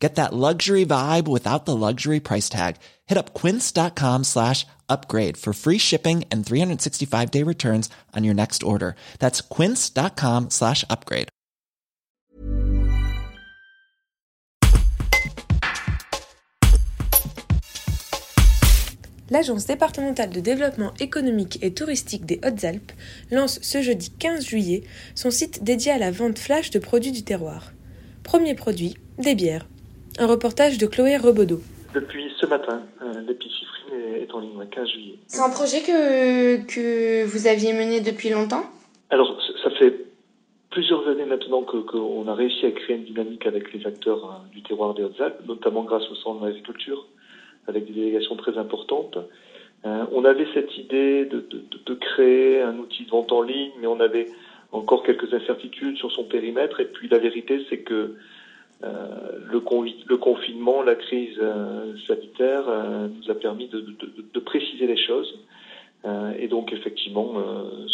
Get 0.00 0.14
that 0.14 0.32
luxury 0.32 0.86
vibe 0.86 1.28
without 1.28 1.66
the 1.66 1.76
luxury 1.76 2.20
price 2.20 2.48
tag. 2.48 2.76
Hit 3.06 3.18
up 3.18 3.34
quince.com 3.34 4.24
slash 4.24 4.66
upgrade 4.88 5.36
for 5.36 5.52
free 5.52 5.78
shipping 5.78 6.24
and 6.32 6.44
365 6.44 7.30
day 7.30 7.44
returns 7.44 7.90
on 8.16 8.24
your 8.24 8.34
next 8.34 8.62
order. 8.62 8.96
That's 9.18 9.42
quince.com 9.42 10.48
slash 10.48 10.84
upgrade. 10.88 11.28
L'Agence 19.32 19.64
départementale 19.64 20.30
de 20.30 20.40
développement 20.40 20.92
économique 20.98 21.60
et 21.62 21.72
touristique 21.72 22.26
des 22.26 22.40
Hautes-Alpes 22.44 22.90
lance 23.30 23.60
ce 23.62 23.80
jeudi 23.80 24.10
15 24.10 24.44
juillet 24.44 24.82
son 25.14 25.30
site 25.30 25.62
dédié 25.62 25.92
à 25.92 25.98
la 25.98 26.10
vente 26.10 26.38
flash 26.38 26.70
de 26.70 26.80
produits 26.80 27.12
du 27.12 27.22
terroir. 27.22 27.72
Premier 28.24 28.56
produit, 28.56 28.96
des 29.18 29.36
bières. 29.36 29.68
Un 30.20 30.26
reportage 30.26 30.76
de 30.76 30.86
Chloé 30.86 31.16
Rebodeau. 31.16 31.60
Depuis 31.94 32.30
ce 32.38 32.44
matin, 32.44 32.82
euh, 33.00 33.22
l'épiciffrine 33.26 33.94
est 34.20 34.30
en 34.34 34.40
ligne 34.40 34.60
le 34.60 34.66
15 34.66 34.86
juillet. 34.90 35.14
C'est 35.26 35.40
un 35.40 35.48
projet 35.48 35.80
que, 35.80 36.58
que 36.66 37.24
vous 37.24 37.46
aviez 37.46 37.72
mené 37.72 38.02
depuis 38.02 38.28
longtemps? 38.28 38.64
Alors, 39.08 39.40
ça 39.64 39.70
fait 39.70 39.94
plusieurs 40.68 41.08
années 41.08 41.24
maintenant 41.24 41.62
qu'on 41.62 42.28
a 42.28 42.34
réussi 42.34 42.66
à 42.66 42.70
créer 42.70 42.96
une 42.96 43.04
dynamique 43.04 43.46
avec 43.46 43.72
les 43.72 43.86
acteurs 43.86 44.24
euh, 44.26 44.54
du 44.54 44.62
terroir 44.62 44.92
des 44.92 45.04
Hautes-Alpes, 45.04 45.40
notamment 45.48 45.84
grâce 45.84 46.06
au 46.10 46.14
centre 46.16 46.44
d'agriculture, 46.44 47.06
avec 47.66 47.86
des 47.86 47.94
délégations 47.94 48.36
très 48.36 48.58
importantes. 48.58 49.16
Euh, 49.86 50.04
on 50.12 50.26
avait 50.26 50.48
cette 50.52 50.76
idée 50.76 51.24
de, 51.24 51.40
de, 51.40 51.64
de, 51.86 51.94
créer 51.94 52.60
un 52.60 52.76
outil 52.76 53.06
de 53.06 53.10
vente 53.10 53.32
en 53.32 53.40
ligne, 53.40 53.72
mais 53.80 53.86
on 53.86 54.00
avait 54.00 54.26
encore 54.70 55.02
quelques 55.02 55.32
incertitudes 55.32 55.96
sur 55.96 56.12
son 56.12 56.24
périmètre. 56.24 56.78
Et 56.80 56.84
puis 56.84 57.08
la 57.08 57.16
vérité, 57.16 57.64
c'est 57.70 57.78
que 57.78 57.94
euh, 57.94 58.18
le, 58.82 59.62
le, 60.08 60.16
confinement, 60.16 60.82
la 60.82 60.94
crise 60.94 61.36
euh, 61.40 61.94
sanitaire 62.06 62.64
euh, 62.68 63.08
nous 63.08 63.30
a 63.30 63.34
permis 63.34 63.68
de, 63.68 63.80
de, 63.80 64.24
de, 64.32 64.40
préciser 64.40 64.86
les 64.86 64.96
choses. 64.96 65.38
et 66.38 66.48
donc 66.48 66.72
effectivement, 66.72 67.34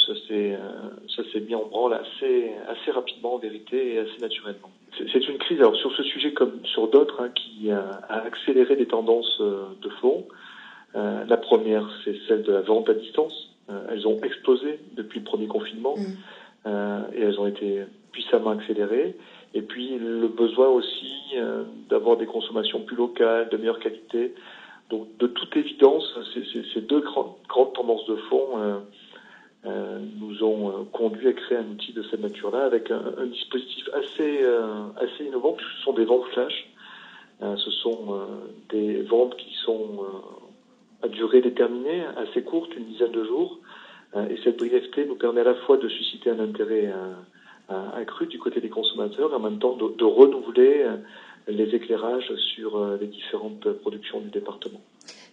ça 0.06 0.12
s'est 0.26 0.56
ça 1.14 1.22
s'est 1.32 1.40
mis 1.40 1.56
en 1.56 1.64
branle 1.64 1.94
assez 1.94 2.52
assez 2.68 2.90
rapidement 2.92 3.34
en 3.34 3.38
vérité 3.38 3.94
et 3.94 3.98
assez 3.98 4.20
naturellement. 4.20 4.70
C'est 5.12 5.28
une 5.28 5.38
crise 5.38 5.58
alors 5.58 5.76
sur 5.76 5.92
ce 5.92 6.04
sujet 6.04 6.32
comme 6.32 6.64
sur 6.64 6.88
d'autres 6.88 7.20
hein, 7.20 7.30
qui 7.34 7.70
a, 7.70 8.00
accéléré 8.08 8.76
des 8.76 8.86
tendances 8.86 9.40
de 9.40 9.90
fond. 10.00 10.24
la 10.94 11.36
première, 11.36 11.84
c'est 12.04 12.16
celle 12.28 12.42
de 12.44 12.52
la 12.52 12.60
vente 12.60 12.88
à 12.88 12.94
distance. 12.94 13.36
elles 13.90 14.06
ont 14.06 14.20
explosé 14.22 14.78
depuis 14.92 15.18
le 15.18 15.24
premier 15.24 15.48
confinement 15.48 15.96
mmh. 15.96 16.70
et 17.16 17.22
elles 17.22 17.40
ont 17.40 17.48
été 17.48 17.82
puissamment 18.12 18.50
accélérées. 18.50 19.16
Et 19.56 19.62
puis 19.62 19.96
le 19.98 20.28
besoin 20.28 20.68
aussi 20.68 21.14
euh, 21.34 21.64
d'avoir 21.88 22.18
des 22.18 22.26
consommations 22.26 22.80
plus 22.80 22.94
locales, 22.94 23.48
de 23.48 23.56
meilleure 23.56 23.80
qualité. 23.80 24.34
Donc 24.90 25.08
de 25.16 25.26
toute 25.26 25.56
évidence, 25.56 26.04
ces 26.74 26.80
deux 26.82 27.00
grandes 27.00 27.72
tendances 27.72 28.04
de 28.04 28.16
fond 28.28 28.48
euh, 28.58 28.78
euh, 29.64 29.98
nous 30.20 30.44
ont 30.44 30.84
conduit 30.92 31.28
à 31.28 31.32
créer 31.32 31.56
un 31.56 31.70
outil 31.70 31.94
de 31.94 32.02
cette 32.02 32.20
nature-là 32.20 32.66
avec 32.66 32.90
un, 32.90 33.24
dispositif 33.32 33.88
assez, 33.94 34.44
assez 34.98 35.24
innovant, 35.24 35.52
puisque 35.52 35.72
ce 35.78 35.82
sont 35.84 35.94
des 35.94 36.04
ventes 36.04 36.26
flash. 36.34 36.68
ce 37.40 37.70
sont 37.70 38.20
des 38.68 39.00
ventes 39.04 39.36
qui 39.38 39.54
sont 39.64 40.04
à 41.02 41.08
durée 41.08 41.40
déterminée, 41.40 42.04
assez 42.18 42.42
courte, 42.42 42.76
une 42.76 42.84
dizaine 42.84 43.12
de 43.12 43.24
jours. 43.24 43.58
et 44.14 44.36
cette 44.44 44.58
brièveté 44.58 45.06
nous 45.06 45.16
permet 45.16 45.40
à 45.40 45.44
la 45.44 45.54
fois 45.54 45.78
de 45.78 45.88
susciter 45.88 46.30
un 46.30 46.40
intérêt 46.40 46.92
accru 47.68 48.26
du 48.26 48.38
côté 48.38 48.60
des 48.60 48.68
consommateurs 48.68 49.32
et 49.32 49.34
en 49.34 49.40
même 49.40 49.58
temps 49.58 49.76
de, 49.76 49.88
de 49.96 50.04
renouveler 50.04 50.84
euh, 50.84 50.96
les 51.48 51.74
éclairages 51.74 52.32
sur 52.54 52.76
euh, 52.76 52.98
les 53.00 53.06
différentes 53.06 53.68
productions 53.80 54.20
du 54.20 54.30
département. 54.30 54.80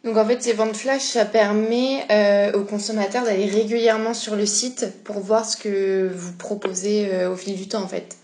Donc 0.03 0.17
en 0.17 0.25
fait, 0.25 0.41
ces 0.41 0.53
ventes 0.53 0.75
flash, 0.75 1.01
ça 1.01 1.25
permet 1.25 2.03
euh, 2.11 2.59
aux 2.59 2.66
consommateurs 2.66 3.23
d'aller 3.23 3.45
régulièrement 3.45 4.13
sur 4.13 4.35
le 4.35 4.45
site 4.45 5.01
pour 5.05 5.19
voir 5.19 5.45
ce 5.45 5.55
que 5.55 6.07
vous 6.07 6.38
proposez 6.38 7.13
euh, 7.13 7.31
au 7.31 7.35
fil 7.35 7.55
du 7.55 7.69
temps 7.69 7.81
en 7.81 7.88
fait. 7.88 8.17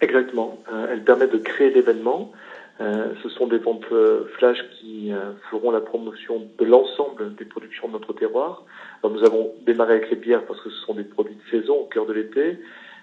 Exactement. 0.00 0.58
Euh, 0.72 0.88
elles 0.90 1.04
permettent 1.04 1.32
de 1.32 1.38
créer 1.38 1.70
l'événement. 1.70 2.32
Ce 3.22 3.28
sont 3.28 3.46
des 3.46 3.58
ventes 3.58 3.84
flash 4.38 4.56
qui 4.80 5.12
feront 5.50 5.70
la 5.70 5.82
promotion 5.82 6.48
de 6.58 6.64
l'ensemble 6.64 7.34
des 7.34 7.44
productions 7.44 7.88
de 7.88 7.92
notre 7.92 8.14
terroir. 8.14 8.64
Alors, 9.02 9.14
nous 9.14 9.22
avons 9.22 9.52
démarré 9.66 9.96
avec 9.96 10.08
les 10.08 10.16
bières 10.16 10.46
parce 10.46 10.62
que 10.62 10.70
ce 10.70 10.80
sont 10.86 10.94
des 10.94 11.04
produits 11.04 11.34
de 11.34 11.50
saison 11.50 11.74
au 11.74 11.84
cœur 11.84 12.06
de 12.06 12.14
l'été 12.14 12.58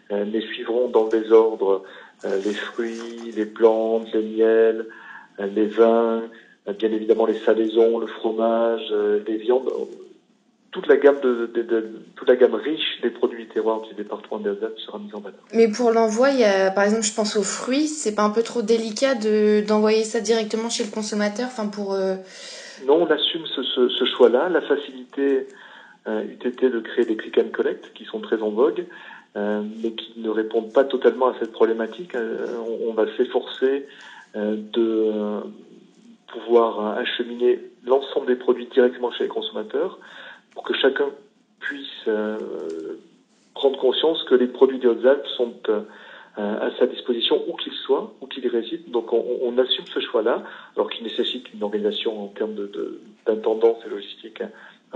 mais 0.09 0.38
euh, 0.38 0.41
suivront 0.53 0.90
dans 0.90 1.06
le 1.06 1.09
désordre 1.09 1.84
euh, 2.25 2.40
les 2.44 2.53
fruits, 2.53 3.34
les 3.35 3.45
plantes, 3.45 4.07
les 4.13 4.23
miels, 4.23 4.85
euh, 5.40 5.47
les 5.47 5.68
vins, 5.68 6.23
bien 6.78 6.91
évidemment 6.91 7.25
les 7.25 7.40
salaisons, 7.40 8.00
le 8.00 8.07
fromage, 8.07 8.94
les 9.25 9.38
viandes 9.38 9.69
toute 10.72 10.88
la 10.88 10.97
gamme 10.97 11.19
de, 11.23 11.50
de, 11.56 11.62
de, 11.63 11.90
toute 12.16 12.28
la 12.28 12.35
gamme 12.35 12.53
riche 12.53 13.01
des 13.01 13.09
produits 13.09 13.47
terroirs 13.47 13.81
du 13.81 13.95
département 13.95 14.38
des 14.38 14.51
sera 14.85 15.00
mise 15.00 15.16
en 15.16 15.22
valeur. 15.22 15.40
Mais 15.53 15.69
pour 15.69 15.91
l'envoi, 15.91 16.29
il 16.29 16.39
y 16.39 16.44
a, 16.44 16.69
par 16.69 16.84
exemple, 16.84 17.03
je 17.03 17.13
pense 17.13 17.35
aux 17.35 17.41
fruits, 17.41 17.88
c'est 17.88 18.13
pas 18.13 18.24
un 18.24 18.29
peu 18.29 18.44
trop 18.44 18.62
délicat 18.62 19.16
de 19.16 19.63
d'envoyer 19.66 20.03
ça 20.03 20.19
directement 20.19 20.69
chez 20.69 20.84
le 20.84 20.91
consommateur, 20.91 21.47
enfin 21.47 21.68
pour. 21.68 21.95
Non, 22.85 23.01
on 23.01 23.07
assume 23.07 23.45
ce, 23.47 23.63
ce, 23.63 23.89
ce 23.89 24.06
choix-là. 24.06 24.50
La 24.50 24.62
facilité 24.62 25.47
euh, 26.07 26.24
eût 26.24 26.47
été 26.47 26.69
de 26.69 26.79
créer 26.79 27.03
des 27.03 27.18
click 27.18 27.38
and 27.38 27.50
collect 27.51 27.91
qui 27.94 28.06
sont 28.06 28.22
très 28.22 28.41
en 28.41 28.50
vogue. 28.50 28.85
Euh, 29.36 29.62
mais 29.84 29.92
qui 29.92 30.14
ne 30.18 30.30
répondent 30.30 30.74
pas 30.74 30.84
totalement 30.84 31.28
à 31.28 31.36
cette 31.40 31.52
problématique. 31.52 32.16
Euh, 32.16 32.58
on, 32.88 32.94
va 32.94 33.06
s'efforcer 33.18 33.86
euh, 34.36 34.56
de 34.74 35.12
pouvoir 36.28 36.98
acheminer 36.98 37.60
l'ensemble 37.86 38.28
des 38.28 38.36
produits 38.36 38.68
directement 38.68 39.12
chez 39.12 39.26
les 39.26 39.30
consommateurs 39.30 40.00
pour 40.54 40.64
que 40.64 40.74
chacun 40.74 41.10
puisse 41.60 42.10
prendre 43.54 43.78
conscience 43.80 44.24
que 44.24 44.36
les 44.36 44.48
produits 44.48 44.80
des 44.80 44.88
Hautes-Alpes 44.88 45.28
sont 45.36 45.54
à 46.38 46.70
sa 46.80 46.86
disposition 46.86 47.44
où 47.48 47.56
qu'il 47.56 47.74
soit, 47.74 48.14
où 48.22 48.28
qu'il 48.28 48.48
réside. 48.48 48.90
Donc 48.92 49.14
on, 49.14 49.58
assume 49.58 49.86
ce 49.88 50.00
choix-là, 50.00 50.44
alors 50.76 50.90
qu'il 50.90 51.04
nécessite 51.04 51.52
une 51.54 51.64
organisation 51.64 52.26
en 52.26 52.28
termes 52.28 52.56
d'intendance 53.26 53.78
et 53.86 53.90
logistique 53.90 54.42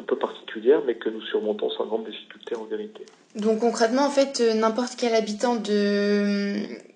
un 0.01 0.03
peu 0.03 0.17
particulière, 0.17 0.81
mais 0.85 0.95
que 0.95 1.09
nous 1.09 1.21
surmontons 1.21 1.69
sans 1.69 1.85
grande 1.85 2.05
difficulté 2.05 2.55
en 2.55 2.65
vérité. 2.65 3.05
Donc 3.35 3.59
concrètement, 3.59 4.05
en 4.05 4.09
fait, 4.09 4.41
euh, 4.41 4.53
n'importe 4.53 4.95
quel 4.97 5.13
habitant 5.13 5.55
de, 5.55 6.55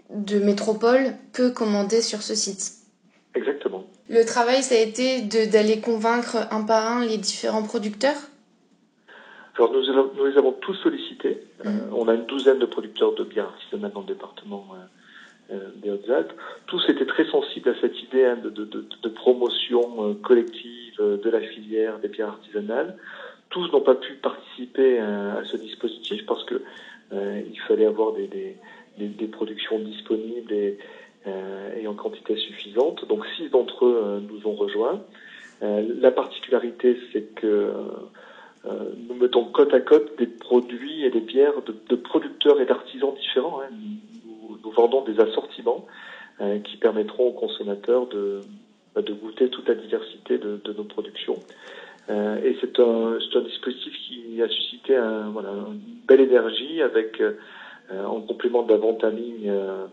de 0.10 0.40
métropole 0.40 1.14
peut 1.34 1.52
commander 1.52 2.02
sur 2.02 2.22
ce 2.22 2.36
site. 2.36 2.74
Exactement. 3.36 3.86
Le 4.10 4.24
travail, 4.26 4.64
ça 4.64 4.76
a 4.76 4.80
été 4.80 5.22
d'aller 5.22 5.80
convaincre 5.80 6.48
un 6.52 6.64
par 6.64 6.92
un 6.92 7.06
les 7.06 7.18
différents 7.18 7.64
producteurs? 7.64 8.18
Alors 9.58 9.72
nous, 9.72 9.82
nous 10.18 10.26
les 10.26 10.38
avons 10.38 10.52
tous 10.52 10.76
sollicités. 10.76 11.42
Euh, 11.66 11.70
mm. 11.70 11.94
on 11.94 12.08
a 12.08 12.14
une 12.14 12.26
douzaine 12.26 12.60
de 12.60 12.66
producteurs 12.66 13.14
de 13.14 13.24
bières 13.24 13.46
artisanales 13.46 13.92
dans 13.94 14.02
le 14.02 14.08
département 14.08 14.68
euh, 15.52 15.58
des 15.78 15.92
Hautes-Alpes. 15.92 16.34
Tous 16.68 16.84
étaient 16.90 17.06
très 17.06 17.26
sensibles 17.26 17.70
à 17.70 17.76
cette 17.80 17.98
idée 18.04 18.26
hein, 18.26 18.38
de, 18.44 18.50
de, 18.50 18.66
de, 18.66 18.86
de, 19.02 19.10
promotion 19.10 20.16
collective 20.24 20.75
de 21.00 21.30
la 21.30 21.42
filière 21.42 22.00
des 22.00 22.08
bières 22.08 22.30
artisanales. 22.30 22.98
Tous 23.50 23.72
n'ont 23.72 23.82
pas 23.82 23.96
pu 23.96 24.14
participer 24.16 25.00
à, 25.00 25.44
ce 25.46 25.58
dispositif 25.58 26.26
parce 26.26 26.44
que 26.44 26.62
euh, 27.14 27.42
il 27.50 27.60
fallait 27.62 27.86
avoir 27.86 28.14
des, 28.14 28.58
productions 29.32 29.80
disponibles 29.80 30.52
et, 30.52 30.78
euh, 31.28 31.80
et, 31.80 31.88
en 31.88 31.94
quantité 31.94 32.36
suffisante. 32.36 33.08
Donc 33.08 33.26
six 33.38 33.50
d'entre 33.50 33.86
eux 33.86 34.02
euh, 34.04 34.20
nous 34.20 34.48
ont 34.48 34.56
rejoints. 34.56 35.02
la 35.62 36.12
particularité, 36.12 36.98
c'est 37.12 37.34
que 37.36 37.72
nous 39.08 39.16
mettons 39.16 39.46
côte 39.46 39.74
à 39.74 39.80
côte 39.80 40.18
des 40.18 40.26
produits 40.26 41.06
et 41.06 41.12
des 41.12 41.20
bières 41.20 41.62
de, 41.62 41.96
producteurs 41.96 42.60
et 42.60 42.66
d'artisans 42.66 43.14
différents. 43.14 43.62
Hein. 43.62 43.70
Nous, 44.64 44.72
vendons 44.72 45.04
des 45.04 45.20
assortiments 45.20 45.86
qui 46.66 46.76
permettront 46.78 47.28
aux 47.28 47.32
consommateurs 47.32 48.08
de, 48.08 48.42
de 48.96 49.14
goûter 49.14 49.50
toute 49.50 49.68
la 49.68 49.76
diversité 49.76 50.38
de, 50.38 50.60
de 50.64 50.74
nos 50.74 50.84
productions. 50.84 51.40
Euh, 52.10 52.38
et 52.44 52.56
c'est 52.62 52.80
un, 52.80 53.18
un, 53.18 53.42
dispositif 53.42 53.94
qui 54.08 54.42
a 54.42 54.48
suscité 54.48 54.96
un, 54.96 55.30
voilà, 55.32 55.50
une 55.50 56.06
belle 56.08 56.22
énergie 56.22 56.82
avec, 56.82 57.20
euh, 57.92 58.04
en 58.04 58.22
complément 58.22 58.64
de 58.64 58.72
la 58.72 58.78
vente 58.80 59.04
en 59.04 59.10
ligne, 59.10 59.48
euh, 59.48 59.86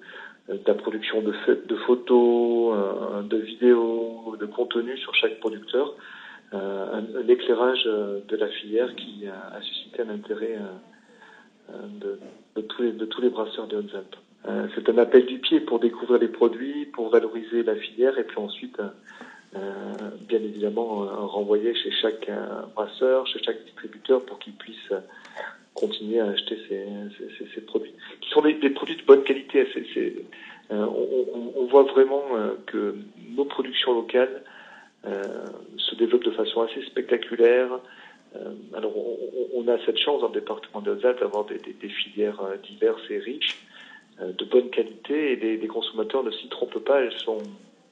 de 0.49 0.73
production 0.73 1.21
de, 1.21 1.35
de 1.67 1.77
photos, 1.77 2.75
euh, 2.75 3.23
de 3.23 3.37
vidéos, 3.37 4.35
de 4.41 4.47
contenu 4.47 4.97
sur 4.97 5.15
chaque 5.15 5.39
producteur, 5.41 5.95
un, 6.53 7.03
éclairage 7.29 7.85
de 7.85 8.37
la 8.37 8.47
filière 8.49 8.95
qui 8.95 9.27
a, 9.27 9.61
suscité 9.63 10.03
un 10.03 10.11
intérêt 10.11 10.59
de, 11.71 12.19
tous 12.61 12.83
les, 12.83 12.93
de 12.93 13.07
tous 13.07 13.23
les 13.23 13.31
brasseurs 13.31 13.67
des 13.69 13.77
Hautes-Alpes. 14.45 14.73
C'est 14.75 14.89
un 14.89 14.99
appel 14.99 15.27
du 15.27 15.39
pied 15.39 15.61
pour 15.61 15.79
découvrir 15.81 16.21
les 16.21 16.29
produits, 16.29 16.87
pour 16.87 17.11
valoriser 17.11 17.63
la 17.63 17.77
filière 17.77 18.19
et 18.19 18.25
puis 18.25 18.39
ensuite, 18.39 18.77
bien 19.53 20.39
évidemment, 20.39 21.07
renvoyer 21.29 21.75
chez 21.75 21.91
chaque 21.91 22.31
brasseur, 22.75 23.27
chez 23.27 23.43
chaque 23.43 23.63
distributeur 23.65 24.25
pour 24.25 24.39
qu'il 24.39 24.55
puisse 24.55 24.93
continuer 25.75 26.21
à 26.21 26.27
acheter 26.27 26.59
ces, 26.69 26.87
ces, 27.19 27.47
ces, 27.55 27.61
produits, 27.63 27.95
qui 28.21 28.31
sont 28.31 28.43
des, 28.43 28.55
des, 28.55 28.71
produits 28.71 28.97
de 28.97 29.03
bonne 29.03 29.25
qualité. 29.25 29.67
Euh, 30.71 30.87
on, 30.87 31.53
on, 31.57 31.67
voit 31.67 31.85
vraiment 31.85 32.23
euh, 32.35 32.53
que 32.67 32.95
nos 33.37 33.45
productions 33.45 33.95
locales 33.95 34.43
euh, 35.07 35.23
se 35.77 35.95
développent 35.97 36.25
de 36.25 36.31
façon 36.31 36.63
assez 36.63 36.83
spectaculaire. 36.83 37.81
alors, 38.75 38.97
on, 38.97 39.19
on, 39.55 39.69
a 39.69 39.79
cette 39.85 39.99
chance 39.99 40.21
dans 40.21 40.29
le 40.29 40.35
département 40.35 40.81
de 40.81 40.93
Haute-Alpes 40.93 41.21
d'avoir 41.21 41.45
des, 41.45 41.59
des, 41.59 41.73
des, 41.73 41.89
filières 41.89 42.41
diverses 42.63 43.03
et 43.11 43.19
riches, 43.19 43.59
de 44.21 44.45
bonne 44.45 44.71
qualité, 44.71 45.33
et 45.33 45.57
les, 45.57 45.67
consommateurs 45.67 46.23
ne 46.23 46.31
s'y 46.31 46.49
trompent 46.49 46.85
pas. 46.85 47.01
Elles 47.01 47.19
sont 47.19 47.39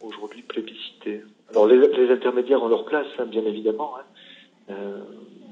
aujourd'hui 0.01 0.43
plébiscitées. 0.43 1.23
Alors, 1.51 1.67
les, 1.67 2.11
intermédiaires 2.11 2.63
ont 2.63 2.69
leur 2.69 2.85
place, 2.85 3.07
hein, 3.19 3.27
bien 3.27 3.45
évidemment. 3.45 3.95
Hein 3.97 4.75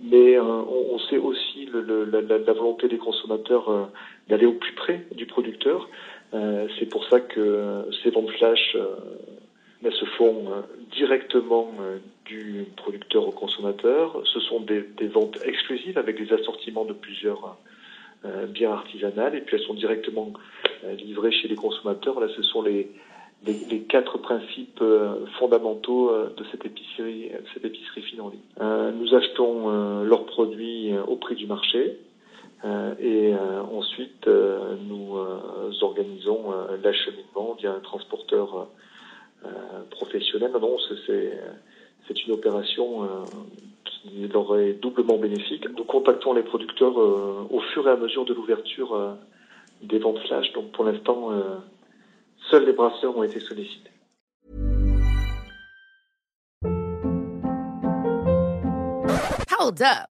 mais 0.03 0.37
euh, 0.37 0.43
on, 0.43 0.99
sait 0.99 1.19
aussi 1.19 1.69
la, 1.73 2.53
volonté 2.53 2.89
des 2.89 2.99
consommateurs 2.99 3.69
euh, 3.69 3.85
d'aller 4.29 4.47
au 4.47 4.53
plus 4.53 4.73
près 4.73 5.07
du 5.15 5.27
producteur. 5.27 5.89
Euh, 6.35 6.69
c'est 6.79 6.87
pour 6.87 7.05
ça 7.07 7.21
que 7.21 7.85
ces 8.03 8.11
ventes 8.11 8.31
flash 8.31 8.77
se 9.91 10.05
font 10.17 10.47
directement 10.93 11.73
du 12.25 12.67
producteur 12.77 13.27
au 13.27 13.31
consommateur. 13.31 14.21
Ce 14.25 14.41
sont 14.41 14.61
des, 14.61 14.85
ventes 15.09 15.39
exclusives 15.45 15.99
avec 15.99 16.23
des 16.23 16.33
assortiments 16.33 16.85
de 16.85 16.93
plusieurs 16.93 17.57
biens 18.49 18.73
artisanales 18.73 19.35
et 19.35 19.41
puis 19.41 19.57
elles 19.57 19.63
sont 19.63 19.75
directement 19.75 20.33
livrées 20.97 21.33
chez 21.33 21.49
les 21.49 21.55
consommateurs. 21.55 22.21
Là, 22.21 22.29
ce 22.37 22.43
sont 22.43 22.63
les, 22.63 22.91
les, 23.47 23.55
les, 23.71 23.81
quatre 23.83 24.19
principes 24.19 24.81
euh, 24.81 25.27
fondamentaux 25.39 26.11
euh, 26.11 26.35
de 26.37 26.45
cette 26.51 26.65
épicerie, 26.65 27.31
cette 27.55 27.65
épicerie 27.65 28.03
ligne. 28.13 28.41
Euh, 28.61 28.91
nous 28.93 29.15
achetons 29.15 29.71
euh, 29.71 30.05
leurs 30.05 30.27
produits 30.27 30.93
au 31.07 31.17
prix 31.17 31.37
du 31.37 31.47
marché 31.47 31.99
et 33.01 33.35
ensuite 33.73 34.27
nous 34.27 35.17
organisons 35.81 36.53
l'acheminement 36.83 37.55
via 37.57 37.73
un 37.73 37.79
transporteur 37.79 38.67
professionnel. 39.91 40.51
Non, 40.61 40.77
c'est 41.07 42.27
une 42.27 42.33
opération 42.33 43.09
qui 44.09 44.29
leur 44.29 44.59
est 44.59 44.75
doublement 44.75 45.19
bénéfique. 45.19 45.67
Nous 45.77 45.85
contactons 45.85 46.33
les 46.33 46.43
producteurs 46.43 46.97
au 46.97 47.61
fur 47.73 47.87
et 47.89 47.91
à 47.91 47.97
mesure 47.97 48.25
de 48.25 48.35
l'ouverture 48.35 49.17
des 49.83 49.99
ventes 49.99 50.19
flash. 50.27 50.53
Donc 50.53 50.73
pour 50.73 50.85
l'instant 50.85 51.31
Seuls 52.51 52.65
les 52.65 52.73
brasseurs 52.73 53.17
ont 53.17 53.23
été 53.23 53.41
sollicités. 53.41 53.91
Hold 59.61 59.83
up. 59.83 60.18